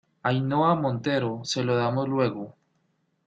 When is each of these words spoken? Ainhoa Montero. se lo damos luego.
Ainhoa 0.23 0.73
Montero. 0.75 1.41
se 1.45 1.63
lo 1.63 1.75
damos 1.75 2.09
luego. 2.09 2.55